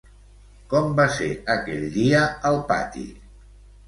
[0.69, 3.05] Com va ser aquell dia al pati?